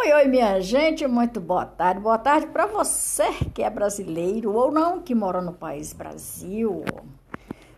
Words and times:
Oi, 0.00 0.12
oi, 0.12 0.28
minha 0.28 0.60
gente, 0.60 1.04
muito 1.08 1.40
boa 1.40 1.66
tarde. 1.66 2.00
Boa 2.00 2.16
tarde 2.16 2.46
para 2.46 2.66
você 2.66 3.32
que 3.52 3.64
é 3.64 3.68
brasileiro 3.68 4.54
ou 4.54 4.70
não, 4.70 5.00
que 5.00 5.12
mora 5.12 5.42
no 5.42 5.52
país 5.52 5.92
Brasil. 5.92 6.84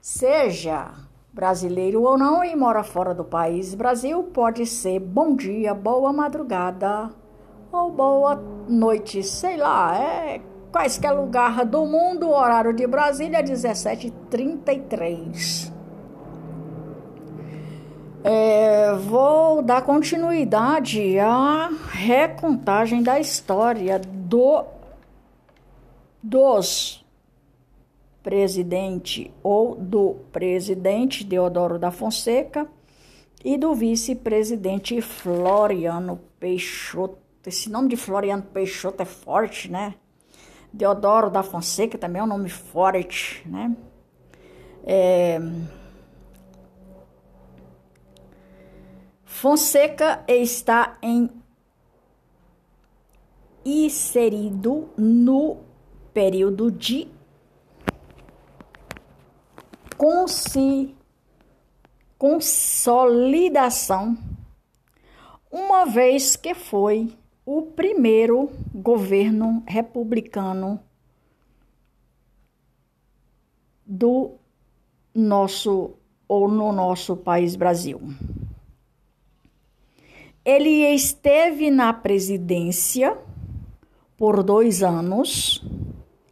Seja 0.02 0.90
brasileiro 1.32 2.02
ou 2.02 2.18
não 2.18 2.44
e 2.44 2.54
mora 2.54 2.82
fora 2.82 3.14
do 3.14 3.24
país 3.24 3.74
Brasil, 3.74 4.22
pode 4.22 4.66
ser 4.66 5.00
bom 5.00 5.34
dia, 5.34 5.72
boa 5.72 6.12
madrugada 6.12 7.08
ou 7.72 7.90
boa 7.90 8.34
noite, 8.68 9.22
sei 9.22 9.56
lá, 9.56 9.96
é 9.96 10.42
quaisquer 10.70 11.12
lugar 11.12 11.64
do 11.64 11.86
mundo, 11.86 12.28
horário 12.28 12.74
de 12.74 12.86
Brasília, 12.86 13.42
17h33. 13.42 15.79
É, 18.22 18.92
vou 18.96 19.62
dar 19.62 19.80
continuidade 19.80 21.18
à 21.18 21.70
recontagem 21.90 23.02
da 23.02 23.18
história 23.18 23.98
do 23.98 24.64
dos 26.22 27.02
presidente 28.22 29.32
ou 29.42 29.74
do 29.74 30.16
presidente 30.30 31.24
Deodoro 31.24 31.78
da 31.78 31.90
Fonseca 31.90 32.68
e 33.42 33.56
do 33.56 33.74
vice-presidente 33.74 35.00
Floriano 35.00 36.20
Peixoto. 36.38 37.16
Esse 37.46 37.70
nome 37.70 37.88
de 37.88 37.96
Floriano 37.96 38.42
Peixoto 38.42 39.02
é 39.02 39.06
forte, 39.06 39.70
né? 39.70 39.94
Deodoro 40.70 41.30
da 41.30 41.42
Fonseca 41.42 41.96
também 41.96 42.20
é 42.20 42.22
um 42.22 42.28
nome 42.28 42.50
forte, 42.50 43.42
né? 43.48 43.74
É... 44.84 45.40
Fonseca 49.32 50.22
está 50.28 50.98
em 51.00 51.30
inserido 53.64 54.90
no 54.98 55.58
período 56.12 56.70
de 56.70 57.08
consi, 59.96 60.94
consolidação, 62.18 64.18
uma 65.50 65.86
vez 65.86 66.36
que 66.36 66.52
foi 66.52 67.16
o 67.46 67.62
primeiro 67.62 68.50
governo 68.74 69.62
republicano 69.66 70.78
do 73.86 74.32
nosso 75.14 75.94
ou 76.28 76.46
no 76.48 76.72
nosso 76.72 77.16
país 77.16 77.56
Brasil. 77.56 78.02
Ele 80.44 80.84
esteve 80.94 81.70
na 81.70 81.92
presidência 81.92 83.16
por 84.16 84.42
dois 84.42 84.82
anos. 84.82 85.64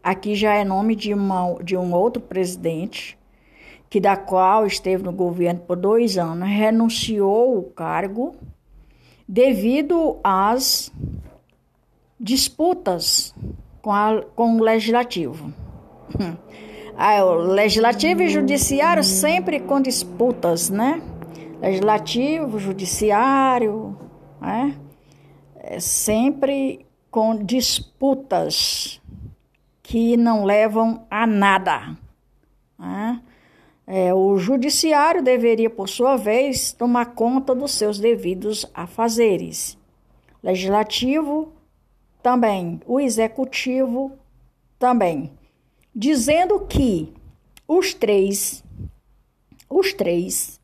Aqui 0.02 0.34
já 0.34 0.54
é 0.54 0.64
nome 0.64 0.96
de, 0.96 1.12
uma, 1.12 1.54
de 1.62 1.76
um 1.76 1.92
outro 1.92 2.22
presidente, 2.22 3.18
que 3.90 4.00
da 4.00 4.16
qual 4.16 4.66
esteve 4.66 5.02
no 5.02 5.12
governo 5.12 5.60
por 5.60 5.76
dois 5.76 6.16
anos, 6.16 6.48
renunciou 6.48 7.58
o 7.58 7.64
cargo 7.64 8.34
devido 9.28 10.18
às 10.24 10.90
disputas 12.18 13.34
com, 13.82 13.92
a, 13.92 14.22
com 14.34 14.56
o 14.56 14.62
legislativo. 14.62 15.52
Ah, 17.00 17.24
o 17.24 17.34
legislativo 17.36 18.22
e 18.22 18.28
judiciário 18.28 19.04
sempre 19.04 19.60
com 19.60 19.80
disputas, 19.80 20.68
né? 20.68 21.00
Legislativo, 21.60 22.58
judiciário, 22.58 23.98
né? 24.40 24.78
É 25.56 25.80
sempre 25.80 26.86
com 27.10 27.36
disputas 27.44 29.00
que 29.82 30.16
não 30.16 30.44
levam 30.44 31.06
a 31.10 31.26
nada. 31.26 31.96
Né? 32.78 33.20
É, 33.86 34.14
o 34.14 34.36
judiciário 34.36 35.22
deveria, 35.22 35.68
por 35.68 35.88
sua 35.88 36.16
vez, 36.16 36.72
tomar 36.72 37.06
conta 37.14 37.54
dos 37.54 37.72
seus 37.72 37.98
devidos 37.98 38.66
afazeres. 38.74 39.76
Legislativo 40.42 41.52
também, 42.22 42.80
o 42.86 43.00
executivo 43.00 44.12
também, 44.78 45.32
dizendo 45.94 46.60
que 46.60 47.12
os 47.66 47.92
três, 47.94 48.62
os 49.68 49.92
três 49.92 50.57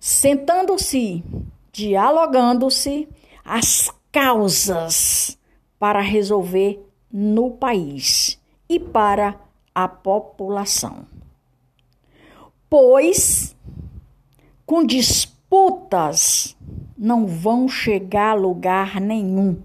sentando-se, 0.00 1.22
dialogando-se 1.70 3.06
as 3.44 3.92
causas 4.10 5.38
para 5.78 6.00
resolver 6.00 6.82
no 7.12 7.50
país 7.50 8.40
e 8.68 8.80
para 8.80 9.38
a 9.74 9.86
população. 9.86 11.04
Pois 12.68 13.54
com 14.64 14.84
disputas 14.84 16.56
não 16.96 17.26
vão 17.26 17.68
chegar 17.68 18.30
a 18.30 18.34
lugar 18.34 19.00
nenhum. 19.00 19.60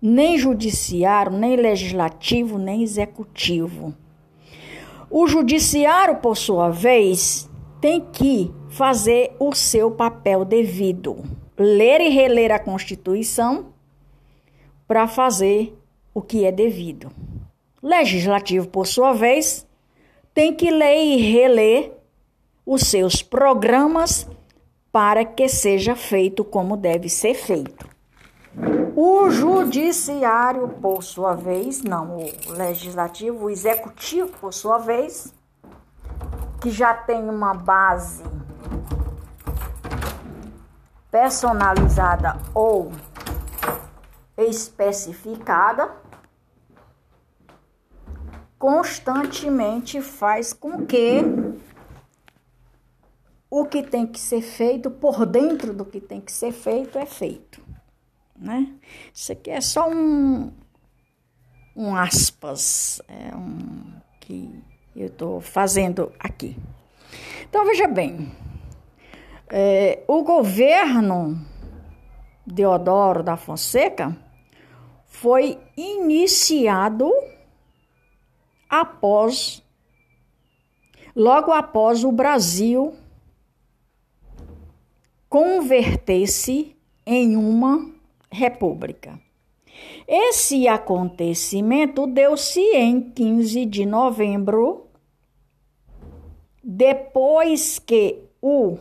Nem 0.00 0.38
judiciário, 0.38 1.32
nem 1.32 1.56
legislativo, 1.56 2.56
nem 2.56 2.82
executivo. 2.82 3.92
O 5.10 5.26
judiciário, 5.26 6.18
por 6.18 6.36
sua 6.36 6.70
vez, 6.70 7.50
tem 7.80 8.00
que 8.00 8.54
fazer 8.70 9.34
o 9.38 9.52
seu 9.54 9.90
papel 9.90 10.44
devido. 10.44 11.22
Ler 11.58 12.00
e 12.00 12.08
reler 12.08 12.50
a 12.52 12.58
Constituição 12.58 13.66
para 14.86 15.06
fazer 15.06 15.76
o 16.14 16.22
que 16.22 16.44
é 16.44 16.52
devido. 16.52 17.10
Legislativo, 17.82 18.68
por 18.68 18.86
sua 18.86 19.12
vez, 19.12 19.66
tem 20.32 20.54
que 20.54 20.70
ler 20.70 21.02
e 21.02 21.16
reler 21.16 21.92
os 22.64 22.82
seus 22.82 23.22
programas 23.22 24.26
para 24.92 25.24
que 25.24 25.48
seja 25.48 25.94
feito 25.94 26.44
como 26.44 26.76
deve 26.76 27.08
ser 27.08 27.34
feito. 27.34 27.88
O 28.96 29.30
judiciário, 29.30 30.68
por 30.80 31.02
sua 31.02 31.34
vez, 31.34 31.82
não, 31.82 32.18
o 32.18 32.52
legislativo, 32.52 33.46
o 33.46 33.50
executivo, 33.50 34.28
por 34.40 34.52
sua 34.52 34.78
vez, 34.78 35.32
que 36.60 36.70
já 36.70 36.92
tem 36.92 37.28
uma 37.28 37.54
base 37.54 38.22
personalizada 41.10 42.38
ou 42.54 42.92
especificada, 44.36 45.94
constantemente 48.58 50.00
faz 50.00 50.52
com 50.52 50.86
que 50.86 51.20
o 53.50 53.64
que 53.64 53.82
tem 53.82 54.06
que 54.06 54.20
ser 54.20 54.42
feito 54.42 54.90
por 54.90 55.26
dentro 55.26 55.72
do 55.74 55.84
que 55.84 56.00
tem 56.00 56.20
que 56.20 56.30
ser 56.30 56.52
feito 56.52 56.98
é 56.98 57.06
feito, 57.06 57.60
né? 58.36 58.72
Isso 59.12 59.32
aqui 59.32 59.50
é 59.50 59.60
só 59.60 59.90
um 59.90 60.52
um 61.74 61.94
aspas, 61.96 63.00
é 63.08 63.34
um 63.34 63.92
que 64.20 64.62
eu 64.94 65.06
estou 65.06 65.40
fazendo 65.40 66.12
aqui. 66.18 66.56
Então 67.48 67.64
veja 67.64 67.88
bem, 67.88 68.30
é, 69.50 70.02
o 70.06 70.22
governo 70.22 71.38
Deodoro 72.46 73.22
da 73.22 73.36
Fonseca 73.36 74.16
foi 75.06 75.58
iniciado 75.76 77.10
após, 78.68 79.62
logo 81.14 81.52
após 81.52 82.04
o 82.04 82.12
Brasil 82.12 82.94
converter-se 85.28 86.76
em 87.04 87.36
uma 87.36 87.90
república. 88.30 89.20
Esse 90.06 90.68
acontecimento 90.68 92.06
deu-se 92.06 92.60
em 92.60 93.00
15 93.00 93.64
de 93.66 93.86
novembro, 93.86 94.88
depois 96.62 97.78
que 97.78 98.24
o 98.42 98.78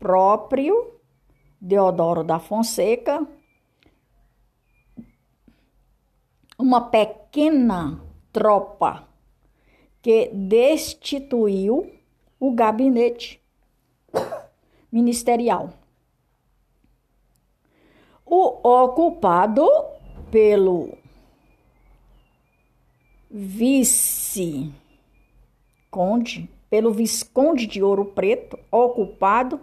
próprio 0.00 0.98
Deodoro 1.60 2.24
da 2.24 2.38
Fonseca, 2.38 3.24
uma 6.58 6.80
pequena 6.80 8.00
tropa 8.32 9.06
que 10.00 10.30
destituiu 10.32 11.94
o 12.38 12.52
gabinete 12.52 13.42
ministerial. 14.90 15.74
O 18.24 18.66
ocupado 18.66 19.68
pelo 20.30 20.96
vice-conde, 23.30 24.80
pelo 26.70 26.90
visconde 26.92 27.66
de 27.66 27.82
Ouro 27.82 28.06
Preto, 28.06 28.58
ocupado 28.70 29.60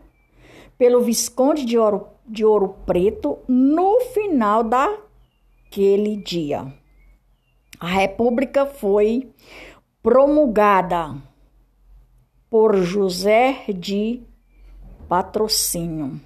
pelo 0.78 1.02
Visconde 1.02 1.66
de 1.66 1.78
Ouro, 1.78 2.08
de 2.26 2.46
Ouro 2.46 2.76
Preto 2.86 3.40
no 3.48 4.00
final 4.14 4.64
daquele 4.64 6.18
dia. 6.18 6.72
A 7.80 7.88
República 7.88 8.66
foi 8.66 9.32
promulgada 10.02 11.16
por 12.50 12.76
José 12.78 13.66
de 13.68 14.22
Patrocínio. 15.08 16.20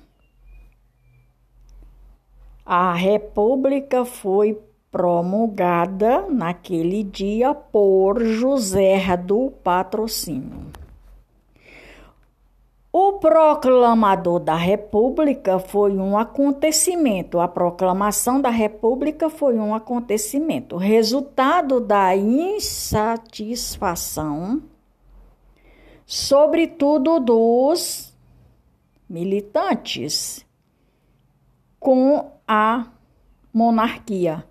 A 2.65 2.93
República 2.93 4.05
foi 4.05 4.57
promulgada 4.89 6.27
naquele 6.29 7.03
dia 7.03 7.53
por 7.53 8.23
José 8.23 9.17
do 9.17 9.51
Patrocínio. 9.63 10.70
O 12.93 13.13
proclamador 13.13 14.41
da 14.41 14.55
República 14.55 15.57
foi 15.59 15.95
um 15.95 16.17
acontecimento. 16.17 17.39
A 17.39 17.47
proclamação 17.47 18.41
da 18.41 18.49
República 18.49 19.29
foi 19.29 19.57
um 19.57 19.73
acontecimento, 19.73 20.75
resultado 20.75 21.79
da 21.79 22.13
insatisfação, 22.17 24.61
sobretudo 26.05 27.17
dos 27.21 28.13
militantes, 29.09 30.45
com 31.79 32.29
a 32.45 32.87
monarquia. 33.53 34.45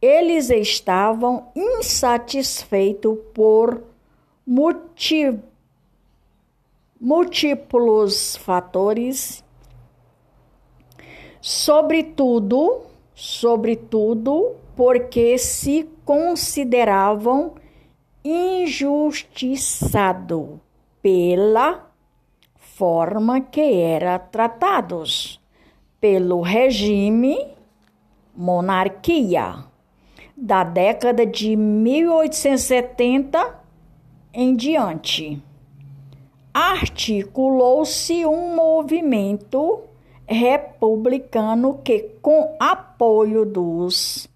Eles 0.00 0.48
estavam 0.48 1.52
insatisfeitos 1.54 3.18
por 3.34 3.82
motivos 4.46 5.51
múltiplos 7.02 8.36
fatores, 8.36 9.44
sobretudo, 11.40 12.82
sobretudo 13.12 14.54
porque 14.76 15.36
se 15.36 15.90
consideravam 16.04 17.54
injustiçado 18.24 20.60
pela 21.02 21.90
forma 22.56 23.40
que 23.40 23.80
era 23.80 24.20
tratados 24.20 25.40
pelo 26.00 26.40
regime 26.40 27.36
monarquia 28.32 29.64
da 30.36 30.62
década 30.62 31.26
de 31.26 31.56
1870 31.56 33.60
em 34.32 34.54
diante 34.54 35.42
articulou-se 36.52 38.26
um 38.26 38.54
movimento 38.54 39.84
republicano 40.26 41.80
que, 41.82 42.10
com 42.20 42.54
apoio 42.60 43.44
dos 43.44 44.28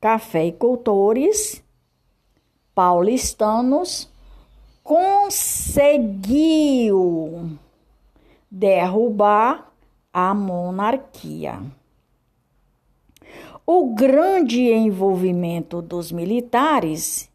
cafeicultores 0.00 1.62
paulistanos, 2.74 4.08
conseguiu 4.84 6.38
derrubar 8.50 9.72
a 10.12 10.32
monarquia. 10.34 11.60
O 13.66 13.94
grande 13.94 14.62
envolvimento 14.72 15.82
dos 15.82 16.12
militares 16.12 17.28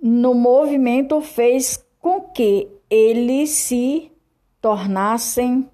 no 0.00 0.34
movimento 0.34 1.20
fez 1.20 1.84
com 2.00 2.20
que 2.20 2.68
eles 2.88 3.50
se 3.50 4.10
tornassem 4.60 5.68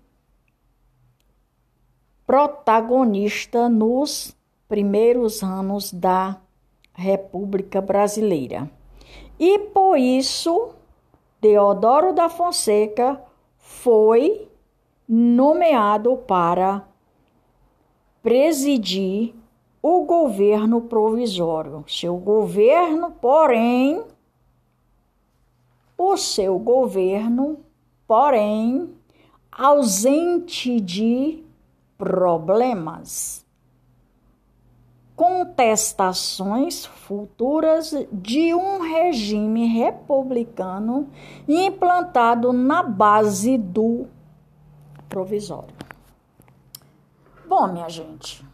protagonista 2.27 3.69
nos 3.69 4.37
primeiros 4.69 5.43
anos 5.43 5.93
da 5.93 6.41
República 6.93 7.81
Brasileira. 7.81 8.69
E 9.39 9.59
por 9.59 9.97
isso, 9.97 10.71
Deodoro 11.41 12.13
da 12.13 12.29
Fonseca 12.29 13.21
foi 13.59 14.49
nomeado 15.09 16.17
para 16.17 16.83
presidir 18.23 19.35
o 19.81 20.05
governo 20.05 20.81
provisório. 20.81 21.85
Seu 21.87 22.17
governo, 22.17 23.13
porém, 23.13 24.03
o 25.97 26.17
seu 26.17 26.59
governo, 26.59 27.61
porém, 28.07 28.95
ausente 29.51 30.81
de 30.81 31.43
problemas, 31.97 33.47
contestações 35.15 36.85
futuras 36.85 37.95
de 38.13 38.55
um 38.55 38.83
regime 38.83 39.67
republicano 39.67 41.09
implantado 41.49 42.53
na 42.53 42.83
base 42.83 43.57
do 43.57 44.07
provisório. 45.09 45.75
Bom, 47.49 47.69
minha 47.69 47.89
gente, 47.89 48.45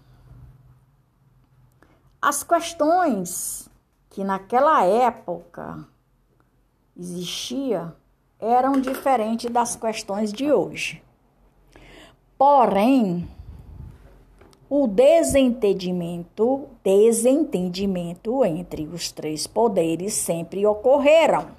as 2.21 2.44
questões 2.44 3.69
que 4.11 4.23
naquela 4.23 4.85
época 4.85 5.89
existia 6.97 7.94
eram 8.39 8.81
diferentes 8.81 9.50
das 9.50 9.77
questões 9.77 10.33
de 10.33 10.53
hoje. 10.53 11.03
Porém, 12.37 13.29
o 14.69 14.87
desentendimento, 14.87 16.67
desentendimento 16.83 18.44
entre 18.44 18.87
os 18.87 19.12
três 19.12 19.47
poderes 19.47 20.15
sempre 20.15 20.67
ocorreram. 20.67 21.50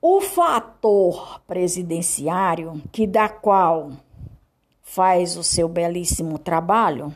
O 0.00 0.20
fator 0.20 1.40
presidenciário, 1.46 2.82
que 2.90 3.06
da 3.06 3.28
qual 3.28 3.92
faz 4.82 5.36
o 5.36 5.44
seu 5.44 5.68
belíssimo 5.68 6.38
trabalho, 6.38 7.14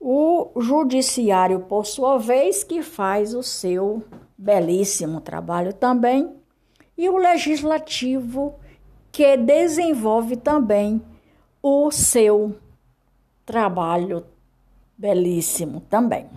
o 0.00 0.50
judiciário, 0.58 1.60
por 1.60 1.84
sua 1.84 2.16
vez, 2.16 2.64
que 2.64 2.82
faz 2.82 3.34
o 3.34 3.42
seu 3.42 4.02
belíssimo 4.36 5.20
trabalho 5.20 5.74
também, 5.74 6.34
e 6.96 7.08
o 7.08 7.18
legislativo, 7.18 8.54
que 9.12 9.36
desenvolve 9.36 10.36
também 10.36 11.02
o 11.62 11.90
seu 11.90 12.56
trabalho 13.44 14.24
belíssimo 14.96 15.80
também. 15.82 16.28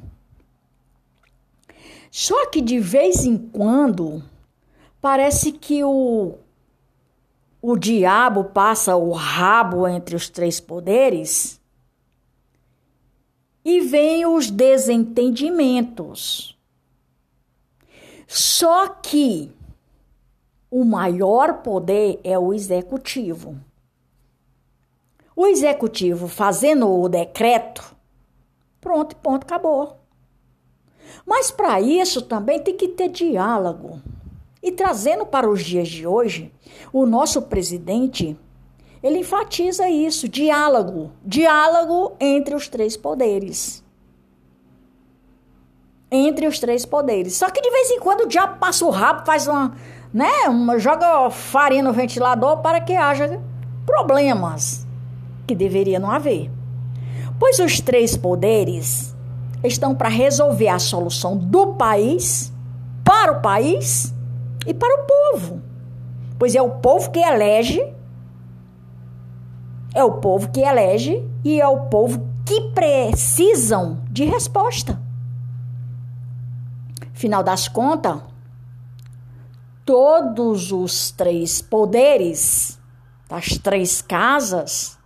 Só 2.12 2.48
que 2.48 2.62
de 2.62 2.80
vez 2.80 3.26
em 3.26 3.38
quando 3.38 4.22
parece 5.02 5.52
que 5.52 5.84
o, 5.84 6.36
o 7.62 7.78
diabo 7.78 8.46
passa 8.46 8.96
o 8.96 9.12
rabo 9.12 9.88
entre 9.88 10.16
os 10.16 10.30
três 10.30 10.60
poderes 10.60 11.60
e 13.64 13.80
vem 13.82 14.26
os 14.26 14.50
desentendimentos. 14.50 16.58
Só 18.28 18.90
que 18.90 19.52
o 20.70 20.84
maior 20.84 21.62
poder 21.62 22.20
é 22.24 22.38
o 22.38 22.54
executivo. 22.54 23.56
O 25.36 25.48
executivo 25.48 26.28
fazendo 26.28 26.90
o 26.90 27.08
decreto, 27.08 27.96
pronto, 28.82 29.16
ponto, 29.18 29.44
acabou. 29.44 29.98
Mas 31.26 31.52
para 31.52 31.80
isso 31.80 32.22
também 32.22 32.60
tem 32.60 32.76
que 32.76 32.88
ter 32.88 33.10
diálogo. 33.10 34.02
E 34.62 34.72
trazendo 34.72 35.26
para 35.26 35.50
os 35.50 35.64
dias 35.64 35.88
de 35.88 36.08
hoje, 36.08 36.52
o 36.92 37.06
nosso 37.06 37.42
presidente 37.44 38.38
ele 39.04 39.20
enfatiza 39.20 39.90
isso, 39.90 40.30
diálogo, 40.30 41.12
diálogo 41.26 42.14
entre 42.22 42.56
os 42.56 42.70
três 42.70 42.96
poderes. 42.96 43.84
Entre 46.10 46.48
os 46.48 46.58
três 46.58 46.86
poderes. 46.86 47.36
Só 47.36 47.50
que 47.50 47.62
de 47.62 47.70
vez 47.70 47.92
em 47.92 48.00
quando 48.00 48.22
o 48.22 48.28
diabo 48.28 48.60
passa 48.60 48.86
o 48.86 48.90
rabo, 48.90 49.26
faz 49.26 49.46
uma, 49.46 49.76
né, 50.14 50.48
uma 50.48 50.80
joga 50.80 51.30
farinha 51.30 51.84
no 51.84 51.92
ventilador 51.92 52.62
para 52.62 52.80
que 52.80 52.94
haja 52.94 53.42
problemas 53.86 54.88
que 55.46 55.54
deveria 55.54 56.00
não 56.00 56.10
haver. 56.10 56.50
Pois 57.38 57.60
os 57.60 57.82
três 57.82 58.16
poderes 58.16 59.14
estão 59.62 59.94
para 59.94 60.08
resolver 60.08 60.70
a 60.70 60.80
solução 60.80 61.36
do 61.36 61.74
país, 61.74 62.54
para 63.04 63.34
o 63.34 63.42
país 63.42 64.14
e 64.66 64.74
para 64.74 65.02
o 65.02 65.06
povo. 65.06 65.62
Pois 66.40 66.56
é 66.56 66.62
o 66.62 66.70
povo 66.70 67.12
que 67.12 67.20
elege 67.20 67.94
é 69.94 70.04
o 70.04 70.14
povo 70.14 70.52
que 70.52 70.62
elege 70.62 71.24
e 71.44 71.62
é 71.62 71.68
o 71.68 71.88
povo 71.88 72.28
que 72.46 72.72
precisam 72.72 74.04
de 74.10 74.26
resposta. 74.26 75.00
Final 77.14 77.44
das 77.44 77.68
contas, 77.68 78.22
todos 79.86 80.72
os 80.72 81.12
três 81.12 81.62
poderes 81.62 82.80
das 83.30 83.58
três 83.58 84.02
casas, 84.02 84.98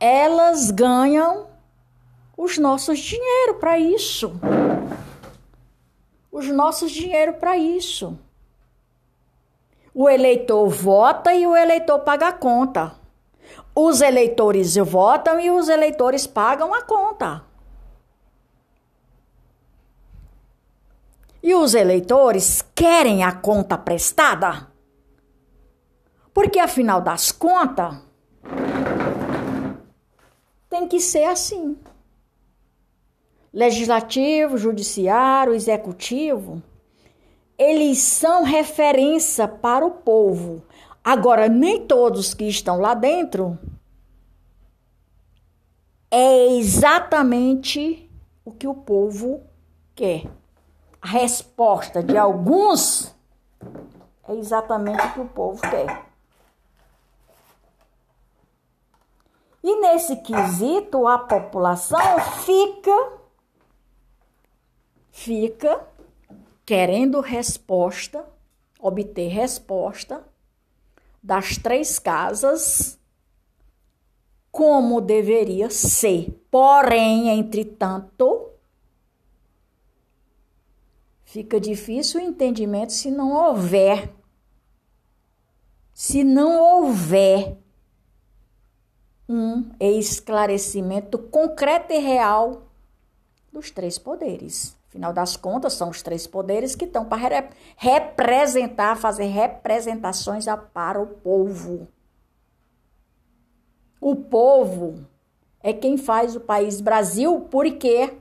elas 0.00 0.70
ganham 0.70 1.46
os 2.36 2.58
nossos 2.58 2.98
dinheiro 2.98 3.54
para 3.60 3.78
isso. 3.78 4.32
Os 6.30 6.48
nossos 6.48 6.90
dinheiro 6.90 7.34
para 7.34 7.56
isso. 7.56 8.18
O 9.94 10.08
eleitor 10.08 10.68
vota 10.68 11.34
e 11.34 11.46
o 11.46 11.54
eleitor 11.54 11.98
paga 12.00 12.28
a 12.28 12.32
conta. 12.32 12.94
Os 13.74 14.00
eleitores 14.00 14.76
votam 14.76 15.38
e 15.38 15.50
os 15.50 15.68
eleitores 15.68 16.26
pagam 16.26 16.72
a 16.72 16.82
conta. 16.82 17.44
E 21.42 21.54
os 21.54 21.74
eleitores 21.74 22.62
querem 22.74 23.24
a 23.24 23.32
conta 23.32 23.76
prestada? 23.76 24.68
Porque 26.32 26.58
afinal 26.58 27.00
das 27.00 27.32
contas, 27.32 27.96
tem 30.70 30.88
que 30.88 31.00
ser 31.00 31.24
assim. 31.24 31.76
Legislativo, 33.52 34.56
judiciário, 34.56 35.52
executivo, 35.52 36.62
eles 37.62 37.98
são 37.98 38.42
referência 38.42 39.46
para 39.46 39.86
o 39.86 39.90
povo. 39.90 40.62
Agora, 41.04 41.48
nem 41.48 41.86
todos 41.86 42.34
que 42.34 42.44
estão 42.44 42.80
lá 42.80 42.94
dentro 42.94 43.58
é 46.10 46.56
exatamente 46.56 48.10
o 48.44 48.52
que 48.52 48.66
o 48.66 48.74
povo 48.74 49.42
quer 49.94 50.24
a 51.02 51.08
resposta 51.08 52.00
de 52.00 52.16
alguns 52.16 53.12
é 54.28 54.34
exatamente 54.34 55.04
o 55.04 55.12
que 55.12 55.20
o 55.20 55.28
povo 55.28 55.60
quer. 55.60 56.06
E 59.64 59.80
nesse 59.80 60.16
quesito, 60.16 61.06
a 61.08 61.18
população 61.18 62.20
fica 62.44 63.12
fica 65.10 65.86
querendo 66.64 67.20
resposta, 67.20 68.24
obter 68.80 69.28
resposta 69.28 70.24
das 71.22 71.56
três 71.56 71.98
casas 71.98 72.98
como 74.50 75.00
deveria 75.00 75.70
ser. 75.70 76.30
Porém, 76.50 77.30
entretanto, 77.30 78.52
Fica 81.32 81.58
difícil 81.58 82.20
o 82.20 82.22
entendimento 82.22 82.92
se 82.92 83.10
não 83.10 83.32
houver. 83.32 84.12
Se 85.94 86.22
não 86.22 86.60
houver 86.60 87.56
um 89.26 89.70
esclarecimento 89.80 91.16
concreto 91.16 91.90
e 91.90 91.98
real 92.00 92.70
dos 93.50 93.70
três 93.70 93.96
poderes. 93.96 94.76
Afinal 94.92 95.10
das 95.10 95.38
contas, 95.38 95.72
são 95.72 95.88
os 95.88 96.02
três 96.02 96.26
poderes 96.26 96.74
que 96.74 96.84
estão 96.84 97.06
para 97.06 97.48
representar, 97.78 98.94
fazer 98.94 99.24
representações 99.24 100.44
para 100.74 101.00
o 101.00 101.06
povo. 101.06 101.88
O 103.98 104.14
povo 104.14 105.06
é 105.62 105.72
quem 105.72 105.96
faz 105.96 106.36
o 106.36 106.40
país 106.40 106.82
Brasil, 106.82 107.48
porque 107.50 108.18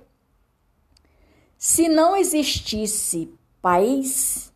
se 1.58 1.90
não 1.90 2.16
existisse 2.16 3.30
país, 3.62 4.54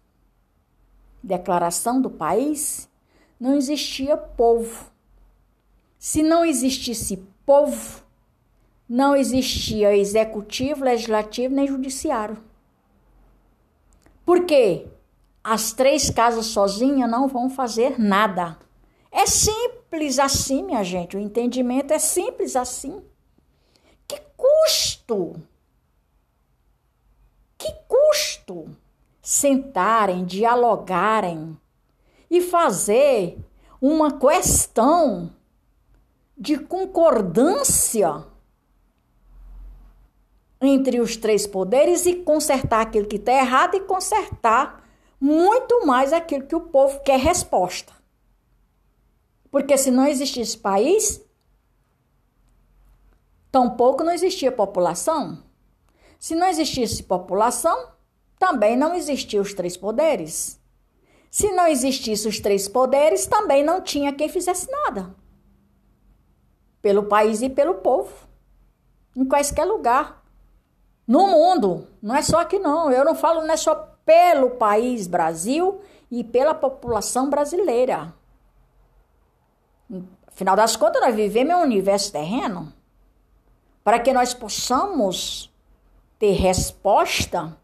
declaração 1.22 2.02
do 2.02 2.10
país, 2.10 2.90
não 3.38 3.58
existia 3.58 4.16
povo. 4.16 4.90
Se 6.00 6.24
não 6.24 6.46
existisse 6.46 7.18
povo, 7.46 8.05
não 8.88 9.16
existia 9.16 9.96
executivo, 9.96 10.84
legislativo 10.84 11.54
nem 11.54 11.68
judiciário. 11.68 12.38
Por 14.26 14.46
quê? 14.46 14.88
As 15.44 15.72
três 15.72 16.10
casas 16.10 16.48
sozinhas 16.48 17.10
não 17.10 17.28
vão 17.28 17.50
fazer 17.50 18.00
nada. 18.00 18.58
É 19.12 19.26
simples 19.26 20.20
assim, 20.20 20.64
minha 20.64 20.84
gente. 20.84 21.16
O 21.16 21.20
entendimento 21.20 21.92
é 21.92 22.00
simples 22.00 22.56
assim. 22.56 23.02
Que 24.08 24.20
custo 24.36 25.36
que 27.66 27.72
custo 27.88 28.70
sentarem, 29.22 30.24
dialogarem 30.24 31.58
e 32.30 32.42
fazer 32.42 33.40
uma 33.82 34.20
questão 34.20 35.32
de 36.38 36.58
concordância 36.58 38.24
entre 40.62 41.00
os 41.00 41.16
três 41.18 41.46
poderes 41.46 42.06
e 42.06 42.16
consertar 42.16 42.82
aquilo 42.82 43.08
que 43.08 43.18
está 43.18 43.34
errado 43.34 43.76
e 43.76 43.82
consertar 43.82 44.84
muito 45.20 45.86
mais 45.86 46.14
aquilo 46.14 46.46
que 46.46 46.56
o 46.56 46.62
povo 46.62 47.00
quer 47.02 47.20
resposta. 47.20 47.94
Porque 49.50 49.78
se 49.78 49.90
não 49.90 50.06
existisse 50.06 50.58
país, 50.58 51.22
tampouco 53.52 54.04
não 54.04 54.12
existia 54.12 54.52
população. 54.52 55.44
Se 56.20 56.36
não 56.36 56.48
existisse 56.48 57.04
população, 57.04 57.92
também 58.38 58.76
não 58.76 58.94
existiam 58.94 59.42
os 59.42 59.54
três 59.54 59.78
poderes. 59.78 60.60
Se 61.32 61.52
não 61.52 61.68
existissem 61.68 62.30
os 62.30 62.40
três 62.40 62.68
poderes, 62.68 63.26
também 63.26 63.64
não 63.64 63.82
tinha 63.82 64.14
quem 64.14 64.30
fizesse 64.30 64.70
nada. 64.72 65.16
Pelo 66.82 67.06
país 67.06 67.42
e 67.42 67.50
pelo 67.50 67.76
povo. 67.76 68.28
Em 69.16 69.26
quaisquer 69.26 69.66
lugar. 69.66 70.25
No 71.08 71.28
mundo. 71.28 71.88
Não 72.02 72.16
é 72.16 72.22
só 72.22 72.40
aqui, 72.40 72.60
não. 72.60 72.92
Eu 72.92 73.06
não 73.06 73.16
falo 73.16 73.42
não 73.42 73.54
é 73.54 73.58
só 73.58 73.76
pelo 74.06 74.52
país 74.52 75.08
Brasil 75.08 75.82
e 76.12 76.24
pela 76.24 76.54
população 76.54 77.30
brasileira. 77.30 78.14
Afinal 80.28 80.56
das 80.56 80.76
contas, 80.76 81.02
nós 81.02 81.16
vivemos 81.16 81.54
em 81.54 81.58
um 81.58 81.62
universo 81.62 82.12
terreno. 82.12 82.74
Para 83.84 84.00
que 84.00 84.12
nós 84.14 84.34
possamos 84.34 85.52
ter 86.18 86.32
resposta, 86.32 87.56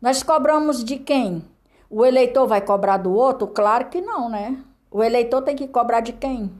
nós 0.00 0.22
cobramos 0.22 0.84
de 0.84 0.98
quem? 0.98 1.44
O 1.88 2.04
eleitor 2.04 2.46
vai 2.46 2.60
cobrar 2.60 2.98
do 2.98 3.12
outro? 3.12 3.46
Claro 3.46 3.86
que 3.86 4.00
não, 4.00 4.28
né? 4.28 4.62
O 4.90 5.02
eleitor 5.02 5.42
tem 5.42 5.56
que 5.56 5.66
cobrar 5.66 6.00
de 6.00 6.12
quem? 6.12 6.52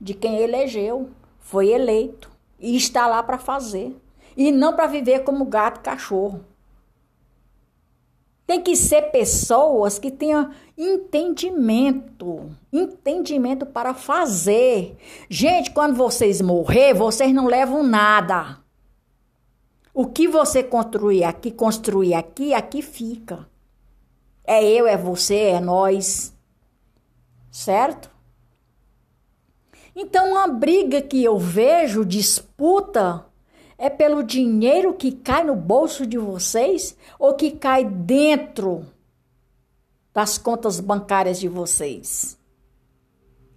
De 0.00 0.14
quem 0.14 0.38
elegeu, 0.38 1.10
foi 1.38 1.68
eleito 1.68 2.30
e 2.58 2.76
está 2.76 3.06
lá 3.06 3.22
para 3.22 3.38
fazer. 3.38 3.96
E 4.38 4.52
não 4.52 4.76
para 4.76 4.86
viver 4.86 5.24
como 5.24 5.44
gato 5.44 5.80
cachorro. 5.80 6.44
Tem 8.46 8.62
que 8.62 8.76
ser 8.76 9.10
pessoas 9.10 9.98
que 9.98 10.10
tenham 10.10 10.50
entendimento, 10.76 12.48
entendimento 12.72 13.66
para 13.66 13.92
fazer. 13.92 14.96
Gente, 15.28 15.72
quando 15.72 15.96
vocês 15.96 16.40
morrer, 16.40 16.94
vocês 16.94 17.34
não 17.34 17.46
levam 17.46 17.82
nada. 17.82 18.58
O 19.92 20.06
que 20.06 20.28
você 20.28 20.62
construir 20.62 21.24
aqui, 21.24 21.50
construir 21.50 22.14
aqui, 22.14 22.54
aqui 22.54 22.80
fica. 22.80 23.46
É 24.44 24.64
eu, 24.64 24.86
é 24.86 24.96
você, 24.96 25.34
é 25.34 25.60
nós. 25.60 26.32
Certo? 27.50 28.08
Então, 29.94 30.38
a 30.38 30.46
briga 30.46 31.02
que 31.02 31.22
eu 31.22 31.36
vejo, 31.36 32.04
disputa, 32.04 33.27
é 33.78 33.88
pelo 33.88 34.24
dinheiro 34.24 34.92
que 34.92 35.12
cai 35.12 35.44
no 35.44 35.54
bolso 35.54 36.04
de 36.04 36.18
vocês 36.18 36.96
ou 37.16 37.34
que 37.34 37.52
cai 37.52 37.84
dentro 37.84 38.84
das 40.12 40.36
contas 40.36 40.80
bancárias 40.80 41.38
de 41.38 41.48
vocês? 41.48 42.36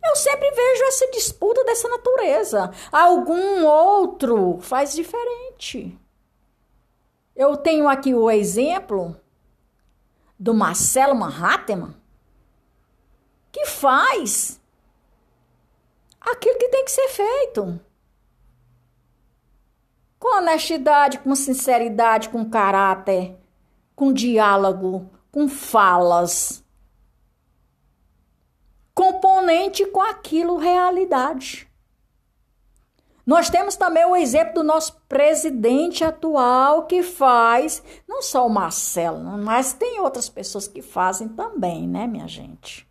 Eu 0.04 0.16
sempre 0.16 0.50
vejo 0.52 0.84
essa 0.84 1.12
disputa 1.12 1.64
dessa 1.64 1.88
natureza. 1.90 2.72
Algum 2.92 3.66
outro 3.66 4.60
faz 4.62 4.94
diferente. 4.94 5.98
Eu 7.36 7.58
tenho 7.58 7.88
aqui 7.88 8.14
o 8.14 8.30
exemplo 8.30 9.16
do 10.38 10.54
Marcelo 10.54 11.16
Manhattan, 11.16 11.94
que 13.52 13.66
faz 13.66 14.60
aquilo 16.20 16.58
que 16.58 16.70
tem 16.70 16.84
que 16.84 16.92
ser 16.92 17.08
feito. 17.10 17.80
Com 20.22 20.38
honestidade, 20.38 21.18
com 21.18 21.34
sinceridade, 21.34 22.30
com 22.30 22.48
caráter, 22.48 23.36
com 23.96 24.14
diálogo, 24.14 25.10
com 25.32 25.50
falas. 25.50 26.64
Componente 28.94 29.84
com 29.88 30.00
aquilo 30.00 30.58
realidade. 30.58 31.68
Nós 33.26 33.50
temos 33.50 33.76
também 33.76 34.06
o 34.06 34.16
exemplo 34.16 34.54
do 34.54 34.64
nosso 34.64 35.02
presidente 35.10 36.04
atual 36.04 36.86
que 36.86 37.02
faz, 37.02 37.82
não 38.08 38.22
só 38.22 38.46
o 38.46 38.50
Marcelo, 38.50 39.24
mas 39.40 39.74
tem 39.74 40.00
outras 40.00 40.30
pessoas 40.30 40.68
que 40.68 40.84
fazem 40.84 41.30
também, 41.30 41.88
né, 41.88 42.06
minha 42.06 42.28
gente? 42.28 42.88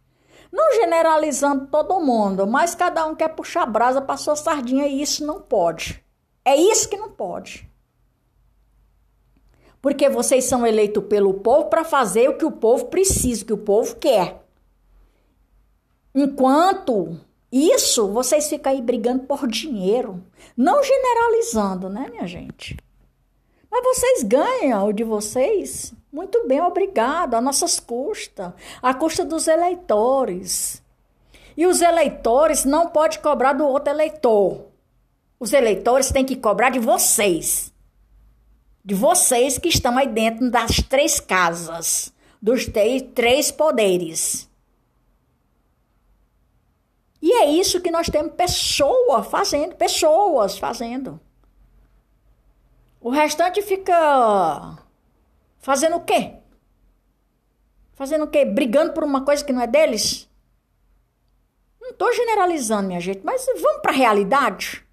Não 0.50 0.74
generalizando 0.74 1.68
todo 1.68 2.00
mundo, 2.00 2.44
mas 2.44 2.74
cada 2.74 3.06
um 3.06 3.14
quer 3.14 3.28
puxar 3.28 3.66
brasa 3.66 4.02
para 4.02 4.16
sua 4.16 4.34
sardinha 4.34 4.88
e 4.88 5.00
isso 5.00 5.24
não 5.24 5.40
pode. 5.40 6.04
É 6.44 6.56
isso 6.56 6.88
que 6.88 6.96
não 6.96 7.10
pode. 7.10 7.68
Porque 9.80 10.08
vocês 10.08 10.44
são 10.44 10.66
eleitos 10.66 11.04
pelo 11.04 11.34
povo 11.34 11.66
para 11.66 11.84
fazer 11.84 12.28
o 12.28 12.36
que 12.36 12.44
o 12.44 12.52
povo 12.52 12.86
precisa, 12.86 13.42
o 13.42 13.46
que 13.46 13.52
o 13.52 13.58
povo 13.58 13.96
quer. 13.96 14.44
Enquanto 16.14 17.18
isso, 17.50 18.08
vocês 18.08 18.48
ficam 18.48 18.72
aí 18.72 18.82
brigando 18.82 19.24
por 19.24 19.46
dinheiro. 19.46 20.22
Não 20.56 20.82
generalizando, 20.82 21.88
né, 21.88 22.08
minha 22.10 22.26
gente? 22.26 22.76
Mas 23.70 23.84
vocês 23.84 24.22
ganham 24.22 24.86
o 24.86 24.92
de 24.92 25.04
vocês. 25.04 25.94
Muito 26.12 26.46
bem, 26.46 26.60
obrigado. 26.60 27.34
A 27.34 27.40
nossas 27.40 27.78
custas. 27.78 28.52
A 28.82 28.92
custa 28.92 29.24
dos 29.24 29.46
eleitores. 29.46 30.82
E 31.56 31.66
os 31.66 31.80
eleitores 31.80 32.64
não 32.64 32.88
podem 32.88 33.20
cobrar 33.20 33.52
do 33.52 33.66
outro 33.66 33.92
eleitor. 33.92 34.69
Os 35.40 35.54
eleitores 35.54 36.12
têm 36.12 36.22
que 36.22 36.36
cobrar 36.36 36.68
de 36.68 36.78
vocês. 36.78 37.72
De 38.84 38.94
vocês 38.94 39.56
que 39.56 39.68
estão 39.68 39.96
aí 39.96 40.06
dentro 40.06 40.50
das 40.50 40.76
três 40.82 41.18
casas. 41.18 42.12
Dos 42.42 42.66
três 43.14 43.50
poderes. 43.50 44.50
E 47.22 47.32
é 47.32 47.46
isso 47.46 47.80
que 47.80 47.90
nós 47.90 48.08
temos 48.08 48.34
pessoa 48.34 49.22
fazendo, 49.22 49.74
pessoas 49.76 50.58
fazendo. 50.58 51.18
O 53.00 53.08
restante 53.08 53.62
fica 53.62 54.78
fazendo 55.58 55.96
o 55.96 56.00
quê? 56.00 56.34
Fazendo 57.94 58.24
o 58.24 58.28
quê? 58.28 58.44
Brigando 58.44 58.92
por 58.92 59.04
uma 59.04 59.24
coisa 59.24 59.42
que 59.44 59.52
não 59.52 59.62
é 59.62 59.66
deles? 59.66 60.28
Não 61.80 61.90
estou 61.90 62.12
generalizando, 62.12 62.88
minha 62.88 63.00
gente, 63.00 63.22
mas 63.24 63.46
vamos 63.60 63.80
para 63.80 63.92
a 63.92 63.96
realidade. 63.96 64.86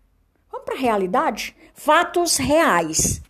Vamos 0.57 0.65
para 0.65 0.75
a 0.75 0.79
realidade? 0.79 1.55
Fatos 1.73 2.37
reais. 2.37 3.21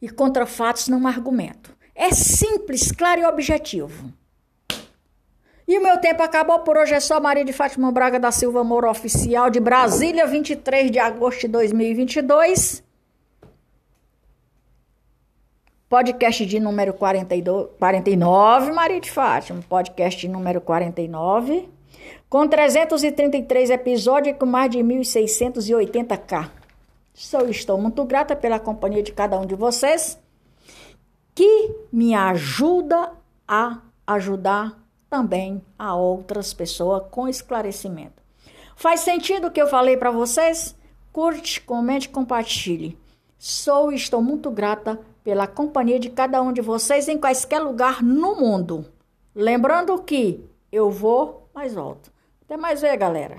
E 0.00 0.08
contra 0.08 0.46
fatos 0.46 0.88
não 0.88 1.06
argumento. 1.06 1.74
É 1.94 2.10
simples, 2.12 2.92
claro 2.92 3.22
e 3.22 3.24
objetivo. 3.24 4.12
E 5.66 5.76
o 5.76 5.82
meu 5.82 5.98
tempo 5.98 6.22
acabou 6.22 6.60
por 6.60 6.76
hoje. 6.76 6.94
É 6.94 7.00
só 7.00 7.18
Maria 7.18 7.44
de 7.44 7.52
Fátima 7.52 7.90
Braga 7.90 8.20
da 8.20 8.30
Silva 8.30 8.62
Moura 8.62 8.90
Oficial 8.90 9.50
de 9.50 9.58
Brasília, 9.58 10.26
23 10.26 10.92
de 10.92 10.98
agosto 10.98 11.40
de 11.40 11.48
2022. 11.48 12.84
Podcast 15.88 16.46
de 16.46 16.60
número 16.60 16.92
42, 16.94 17.70
49, 17.78 18.72
Maria 18.72 19.00
de 19.00 19.10
Fátima. 19.10 19.60
Podcast 19.68 20.20
de 20.20 20.28
número 20.28 20.60
49. 20.60 21.75
Com 22.28 22.46
333 22.46 23.70
episódios 23.70 24.34
e 24.34 24.38
com 24.38 24.46
mais 24.46 24.70
de 24.70 24.78
1.680k. 24.78 26.50
Sou, 27.14 27.48
estou 27.48 27.78
muito 27.80 28.04
grata 28.04 28.36
pela 28.36 28.58
companhia 28.58 29.02
de 29.02 29.12
cada 29.12 29.38
um 29.38 29.46
de 29.46 29.54
vocês 29.54 30.18
que 31.34 31.74
me 31.92 32.14
ajuda 32.14 33.12
a 33.46 33.80
ajudar 34.06 34.82
também 35.08 35.62
a 35.78 35.94
outras 35.94 36.54
pessoas 36.54 37.02
com 37.10 37.28
esclarecimento. 37.28 38.22
Faz 38.74 39.00
sentido 39.00 39.48
o 39.48 39.50
que 39.50 39.60
eu 39.60 39.66
falei 39.66 39.96
para 39.96 40.10
vocês? 40.10 40.74
Curte, 41.12 41.60
comente, 41.60 42.08
compartilhe. 42.08 42.98
Sou 43.38 43.92
e 43.92 43.96
estou 43.96 44.22
muito 44.22 44.50
grata 44.50 44.98
pela 45.22 45.46
companhia 45.46 45.98
de 45.98 46.10
cada 46.10 46.40
um 46.40 46.52
de 46.52 46.60
vocês 46.60 47.08
em 47.08 47.18
quaisquer 47.18 47.60
lugar 47.60 48.02
no 48.02 48.36
mundo. 48.36 48.86
Lembrando 49.34 49.98
que 50.02 50.44
eu 50.70 50.90
vou, 50.90 51.45
mas 51.56 51.74
volto. 51.74 52.12
Até 52.42 52.54
mais 52.58 52.82
ver, 52.82 52.94
galera. 52.98 53.38